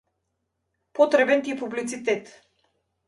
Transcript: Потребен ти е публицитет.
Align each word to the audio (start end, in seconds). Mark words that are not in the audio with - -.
Потребен 0.99 1.43
ти 1.45 1.51
е 1.51 1.59
публицитет. 1.59 2.37